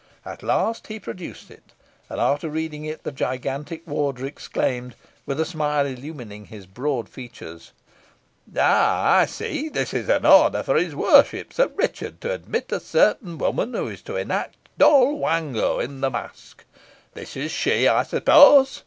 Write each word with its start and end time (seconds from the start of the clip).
At 0.25 0.41
last 0.41 0.87
he 0.87 0.99
produced 0.99 1.51
it, 1.51 1.73
and 2.09 2.19
after 2.19 2.49
reading 2.49 2.85
it, 2.85 3.03
the 3.03 3.11
gigantic 3.11 3.85
warder 3.85 4.25
exclaimed, 4.25 4.95
with 5.27 5.39
a 5.39 5.45
smile 5.45 5.85
illumining 5.85 6.45
his 6.45 6.65
broad 6.65 7.07
features 7.07 7.71
"Ah! 8.57 9.17
I 9.17 9.27
see; 9.27 9.69
this 9.69 9.93
is 9.93 10.09
an 10.09 10.25
order 10.25 10.63
from 10.63 10.77
his 10.77 10.95
worship, 10.95 11.53
Sir 11.53 11.67
Richard, 11.75 12.19
to 12.21 12.33
admit 12.33 12.71
a 12.71 12.79
certain 12.79 13.37
woman, 13.37 13.75
who 13.75 13.89
is 13.89 14.01
to 14.01 14.15
enact 14.15 14.55
Doll 14.75 15.17
Wango 15.19 15.77
in 15.79 16.01
the 16.01 16.09
masque. 16.09 16.65
This 17.13 17.37
is 17.37 17.51
she, 17.51 17.87
I 17.87 18.01
suppose?" 18.01 18.79